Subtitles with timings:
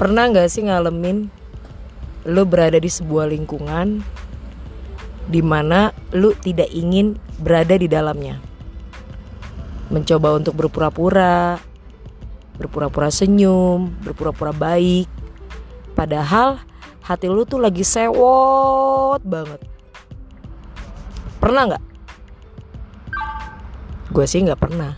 [0.00, 1.28] Pernah nggak sih ngalamin
[2.24, 4.00] lo berada di sebuah lingkungan
[5.28, 8.40] di mana lo tidak ingin berada di dalamnya?
[9.92, 11.60] Mencoba untuk berpura-pura,
[12.56, 15.04] berpura-pura senyum, berpura-pura baik.
[15.92, 16.64] Padahal
[17.04, 19.60] hati lo tuh lagi sewot banget.
[21.44, 21.84] Pernah nggak?
[24.16, 24.96] Gue sih nggak pernah.